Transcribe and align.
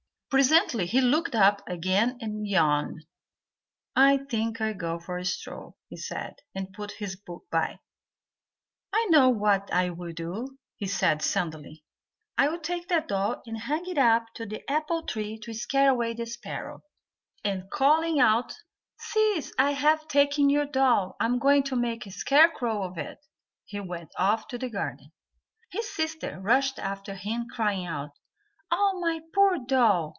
Presently 0.33 0.85
he 0.85 1.01
looked 1.01 1.35
up 1.35 1.61
again 1.67 2.17
and 2.21 2.47
yawned. 2.47 3.03
"I 3.97 4.15
think 4.15 4.61
I'll 4.61 4.73
go 4.73 4.97
for 4.97 5.17
a 5.17 5.25
stroll," 5.25 5.75
he 5.89 5.97
said, 5.97 6.35
and 6.55 6.71
put 6.71 6.93
his 7.03 7.17
book 7.17 7.47
by. 7.51 7.79
"I 8.93 9.07
know 9.09 9.27
what 9.27 9.69
I'll 9.73 10.13
do," 10.13 10.57
he 10.77 10.87
said, 10.87 11.21
suddenly; 11.21 11.83
"I'll 12.37 12.61
take 12.61 12.87
that 12.87 13.09
doll 13.09 13.41
and 13.45 13.57
hang 13.57 13.85
it 13.87 13.97
up 13.97 14.27
to 14.35 14.45
the 14.45 14.63
apple 14.71 15.03
tree 15.05 15.37
to 15.39 15.53
scare 15.53 15.89
away 15.89 16.13
the 16.13 16.25
sparrows." 16.25 16.79
And 17.43 17.69
calling 17.69 18.21
out, 18.21 18.53
"Sis, 18.99 19.51
I 19.59 19.71
have 19.71 20.07
taken 20.07 20.49
your 20.49 20.65
doll; 20.65 21.17
I'm 21.19 21.39
going 21.39 21.63
to 21.63 21.75
make 21.75 22.05
a 22.05 22.09
scarecrow 22.11 22.83
of 22.83 22.97
it," 22.97 23.17
he 23.65 23.81
went 23.81 24.13
off 24.17 24.47
to 24.47 24.57
the 24.57 24.69
garden. 24.69 25.11
His 25.73 25.93
sister 25.93 26.39
rushed 26.39 26.79
after 26.79 27.15
him, 27.15 27.47
crying 27.53 27.85
out, 27.85 28.11
"Oh, 28.71 28.97
my 29.01 29.19
poor 29.35 29.57
doll! 29.67 30.09